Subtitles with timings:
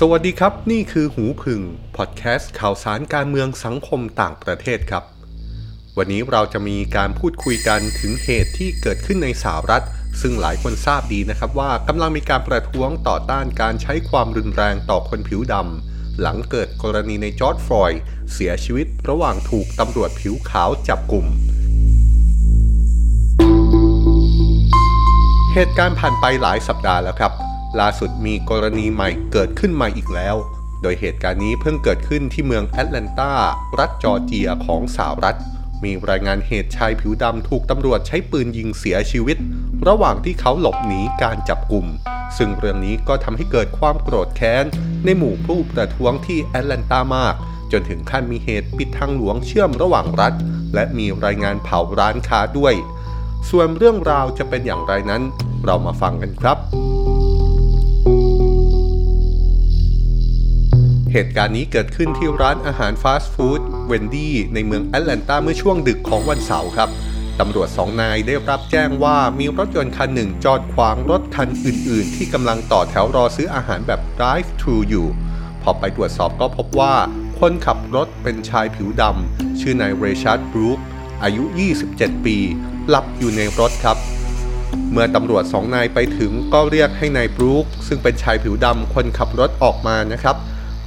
[0.00, 1.60] สวัสดีครับ นี่คือหูผึ่ง
[1.96, 5.04] พอดแคสต์ข่าวสารการเมืองสังคมต่างประเทศครับ
[5.98, 9.84] วันนี้เราจะมีการพูดคุยกันถึงเหตุที่เกิดขึ้นในสหรัฐ
[10.20, 18.00] ซึ่งหลายคนทราบดีนะครับว่ากำลังมีการประท้วงต่อต้านการใช้ความรุนแรงต่อคนผิวดำหลังเกิดกรณีนายจอร์จ ฟลอยด์
[18.32, 21.26] เสียชีวิตระหว่างถูกตำรวจผิวขาวจับกลุ่ม
[25.54, 27.45] เหตุการณ์ผ่านไปหลายสัปดาห์แล้วครับ
[27.80, 30.36] ล่าสุดมีกรณีใหม่เกิดขึ้นมาอีกแล้ว
[30.82, 33.32] โดยเหตุการณ์นี้เพิ่งเกิดขึ้นที่เมืองแอตแลนตา
[33.78, 35.38] รัฐจอร์เจียของสหรัฐ
[35.84, 39.36] มีรายงานเหตุชายผิวดำถูกตำรวจใช้ปืนยิงเสียชีวิต
[39.88, 41.86] ระหว่างที่เขาหลบหนีการจับกลุ่ม
[42.36, 44.64] ซึ่งเรื่องนี้ก็ทำให้เกิดความโกรธแค้น
[45.04, 47.34] ในหมู่ผู้ประท้วงที่แอตแลนตามาก
[47.72, 50.34] จนถึงขั้นมีเหตุปิดทางหลวงเชื่อมระหว่างรัฐ
[50.74, 52.74] และมีรายงานเผาร้านค้าด้วย
[53.50, 55.22] ส่วนเรื่องราวจะเป็นอย่างไรนั้น
[55.64, 56.58] เรามาฟังกันครับ
[61.18, 66.88] เหตุการณ์นี้เกิดขึ้นที่ร้านอาหารฟาสต์ฟู้ดเวนดี้ในเมืองแอตแลนตาเมื่อช่วงดึกของวันเสาร์ครับ
[67.40, 75.06] ตำรวจสองนายได้รับแจ้งว่ามีรถยนต์คันหนึ่งจอดขวางรถคันอื่น ๆ ที่กำลังต่อแถวรอซื้ออาหารแบบ drive thru อยู่
[75.62, 76.94] พอไปตรวจสอบก็พบว่า
[77.40, 80.78] คนขับรถเป็นชายผิวดำชื่อนายเรชัดบรูค
[81.22, 81.44] อายุ
[81.84, 82.36] 27 ปี
[82.88, 83.96] หลับอยู่ในรถครับ
[84.92, 90.36] เมื่อตำรวจสองนายไปถึงก็เรียกให้นายบรูคซึ่งเป็นชายผิวดำคนขับรถออกมานะครับ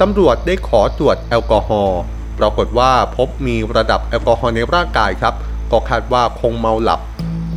[0.02, 2.02] ตำรวจได้ขอตรวจแอลกอฮอล์
[2.40, 5.34] ปรากฏว่าพบมีระดับแอลกอฮอล์ในร่างกายครับ
[5.72, 7.02] ก็คาดว่าคงเมาหลับ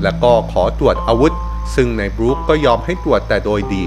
[0.02, 1.32] และก็ขอตรวจอาวุธ
[1.74, 3.84] ซึ่งนายบรูคก็ยอมให้ตรวจแต่โดยดี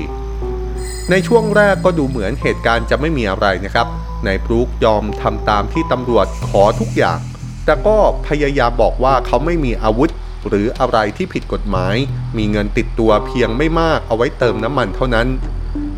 [1.09, 3.88] ในช่วงแรกก็ดูเหมือนเหตุการณ์จะไม่มีอะไรนะครับ
[4.25, 7.19] นายบรูคยอมทำตามที่ตำรวจขอทุกอย่าง
[7.66, 7.97] แต่ก็
[8.28, 10.09] พยายามบอกว่าเขาไม่มีอาวุธ
[10.47, 11.95] หรืออะไรที่ผิดกฎหมาย
[12.38, 15.28] มีเงินติดตัวเพียงไม่มากเอาไว้เติมน้ำมันเท่านั้น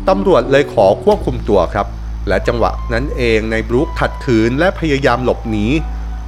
[0.08, 1.86] ตำรวจเลยขอควบคุมตัวครับ
[2.28, 5.66] และจังหวะนั้นเองในบรูคขัดขืนและพยายามหลบหนี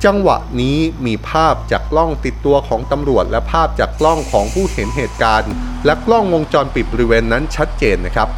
[0.05, 5.53] จังหวะนี้มีภาพจากกล้องติดตัวของตำรวจ และภาพจากกล้องของผู้เห็นเหตุการณ์
[5.85, 8.29] และกล้องวงจรปิดบริเวณนั้นชัดเจนนะครับ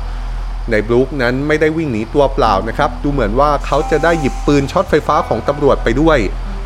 [0.70, 6.18] ในบรูคนั้นไม่ได้วิ่งหนีตัวเปล่านะครับ ดูเหมือนว่าเขาจะได้หยิบปืนช็อตไฟฟ้าของตำรวจไปด้วย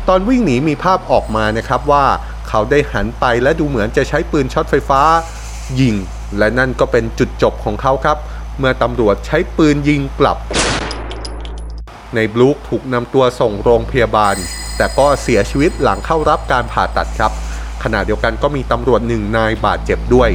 [0.07, 2.05] ตอนวิ่งหนีมีภาพออกมานะครับว่า
[2.49, 5.01] เขาได้หันไปและดูเหมือนจะใช้ปืนช็อตไฟฟ้า
[5.79, 5.95] ยิง
[6.37, 8.17] และนั่นก็เป็นจุดจบของเขาครับ
[8.59, 10.37] เมื่อตำรวจใช้ปืนยิงกลับ
[12.15, 14.35] ในบลูคถูกนำตัวส่งโรงพยาบาล
[14.77, 17.31] แต่ก็เสียชีวิตหลังเข้ารับการผ่าตัดครับ
[17.83, 20.29] ขณะเดียวกันก็มีตำรวจหนึ่งนายบาดเจ็บด้วย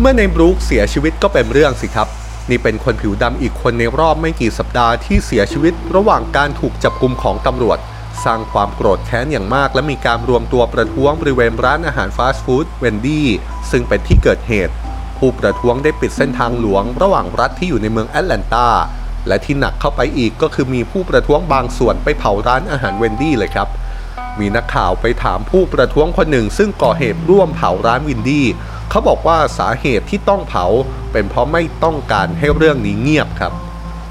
[0.00, 2.08] เมื่อในบรูคเสียชีวิตก็เป็นเรื่องสิครับ
[2.50, 7.78] นี่เป็นคนผิวดำอีกคนในรอบไม่กี่สัปดาห์ที่เสียชีวิต ระหว่างการถูกจับกลุมของตำรวจ
[8.24, 13.28] สร้างความโกรธแค้นอย่างมาก และมีการรวมตัวประท้วงบริเวณร้านอาหารฟาสต์ฟู้ดเวนดี้
[13.70, 14.74] ซึ่งเป็นที่เกิดเหตุ
[15.18, 18.68] ผู้ประท้วงได้ปิดเส้นทางหลวงระหว่างรัฐที่อยู่ในเมืองแอตแลนตา
[19.28, 23.68] และที่หนักเข้าไปอีกก็คือมีผู้ประท้วงบางส่วนไปเผาร้านอาหารเวนดี้เลยครับ
[24.40, 28.46] มีนักข่าวไปถามผู้ประท้วงคนหนึ่ง ซึ่งก่อเหตุร่วมเผาร้านวินดี้
[28.90, 30.66] เขาบอกว่าสาเหตุที่ต้องเผา
[31.12, 33.52] เป็นเพราะไม่ต้องการให้เรื่องนี้เงียบครับ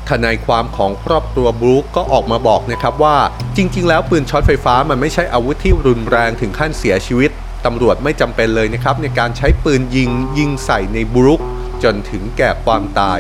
[0.10, 3.18] ทนายความของครอบครัวบรูคก็ออกมาบอกนะครับว่า
[3.58, 7.32] จริง ๆ แล้วปืนช็อตไฟฟ้ามันไม่ใช่อาวุธที่รุนแรงถึงขั้นเสียชีวิต
[7.66, 11.42] ตำรวจไม่จำเป็นเลยนะครับในการใช้ปืนยิงยิงใส่ในบรูค
[11.84, 13.20] จนถึงแก่ความตาย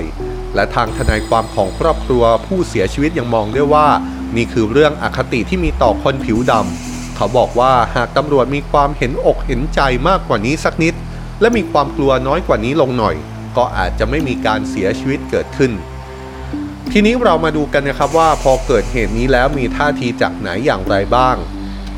[0.56, 3.88] และทางทนายความของครอบครัวผู้เสียชีวิตยังมองด้วยว่า
[4.35, 10.94] นี่คือเรื่องอคติที่มีต่อคนผิวดำเขาบอกว่าหากตำรวจมีความเห็นอกเห็นใจมากกว่านี้สักนิด
[11.41, 13.16] และมีความกลัวน้อยกว่านี้ลงหน่อย
[13.57, 15.72] ก็อาจจะไม่มีการเสียชีวิตเกิดขึ้น
[16.91, 21.35] ทีนี้เรามาดูกันนะครับว่าพอเกิดเหตุนี้แล้วมีท่าทีจากไหนอย่างไรบ้าง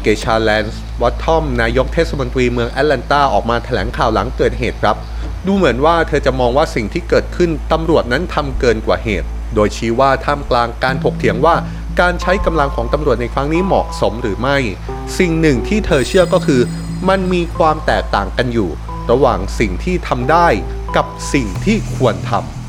[0.07, 4.97] เกชาแลนส์วัตทอมนายกเทศมนตรีเมืองแอตแลนตาออกมาแถลงข่าวหลังเกิดเหตุครับ
[5.45, 11.55] ดูเหมือนว่าเธอจะมองว่าสิ่งที่เกิดขึ้นตำรวจนั้นทำเกินกว่าเหตุ โดยชี้ว่าท่ามกลางการถกเถียงว่า
[11.99, 14.57] การใช้กำลังของตำรวจในครั้งนี้เหมาะสมหรือไม่
[15.17, 16.61] สิ่งหนึ่งที่เธอเชื่อก็คือ
[17.09, 18.69] มันมีความแตกต่างกันอยู่
[19.11, 20.47] ระหว่างสิ่งที่ทำได้
[20.95, 22.66] กับสิ่งที่ควรทำ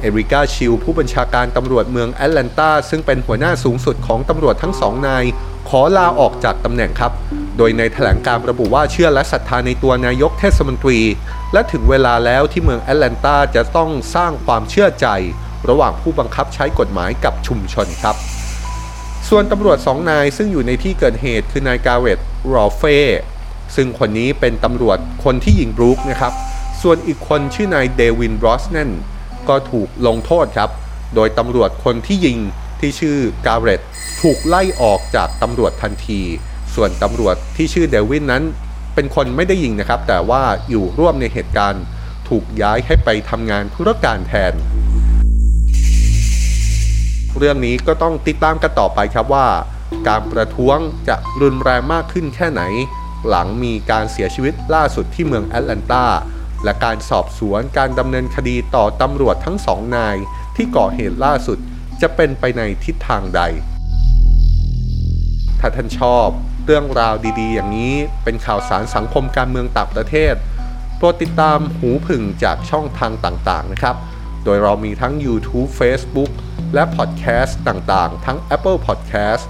[0.00, 5.24] เอริกาชิลผู้บัญชาการตำรวจเมืองแอตแลนตาซึ่งเป็นหัวหน้าสูงสุดของตำรวจทั้งสองนาย
[5.68, 7.12] ขอลาออกจากตำแหน่งครับ
[7.56, 11.00] โดยในแถลงการระบุว่าเชื่อและศรัทธาในตัวนายกเทศมนตรี
[11.52, 15.06] และถึงเวลาแล้วที่เมืองแอตแลนตาจะต้องสร้างความเชื่อใจ
[15.68, 18.16] ระหว่างผู้บังคับใช้กฎหมายกับชุมชนครับ
[19.28, 22.18] ส่วนตำรวจสองนายซึ่งอยู่ในที่เกิดเหตุคือนายกาเวต
[22.54, 22.98] รอเฟ่
[23.76, 26.32] ซึ่งคนนี้เป็นตำรวจคนที่ยิงบรูคนะครับ
[26.82, 28.90] ส่วนอีกคนชื่อนายเดวินบรอสแนน
[29.50, 30.70] ก็ถูกลงโทษครับ
[31.14, 32.38] โดยตำรวจคนที่ยิง
[32.80, 33.80] ที่ชื่อกาเรต
[34.20, 36.20] ถูกไล่ออกจากตำรวจทันที
[36.74, 38.42] ส่วนตำรวจที่ชื่อเดวินนั้น
[38.94, 41.84] เป็นคนไม่ได้ยิงนะครับ แต่ว่าอยู่ร่วมในเหตุการณ์
[42.28, 44.52] ถถูกย้ายให้ไปทำงานธุรการแทน
[47.38, 49.46] เรื่องนี้ก็ต้องติดตามกันต่อไปครับว่า
[50.08, 52.62] การประท้วงจะรุนแรงมากขึ้นแค่ไหน
[53.28, 56.04] หลังมีการเสียชีวิตล่าสุดที่เมืองแอตแลนตา
[56.64, 60.16] และการสอบสวนการดำเนินคดีต่อตำรวจทั้งสองนาย
[60.56, 61.58] ที่ก่อเหตุล่าสุด
[62.02, 63.42] จะเป็นไปในทิศทางใด
[65.60, 66.28] ถ้าท่านชอบ
[66.66, 70.34] เรื่องราวดีๆ อย่างนี้เป็นข่าวสารสังคมการเมืองต่างประเทศ
[70.96, 73.96] โปรดติดตามหูผึ่งจากช่องทางต่างๆนะครับ
[74.44, 76.30] โดยเรามีทั้ง YouTube Facebook
[76.74, 79.42] และพอดแคสต์ต่างๆ ทั้ง Apple Podcast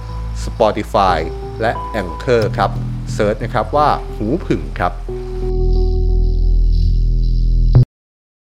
[0.45, 1.19] Spotify
[1.61, 2.71] และ Anchor ครับ
[3.13, 4.93] เซิร์ชนะครับว่าหูผึ่งครับ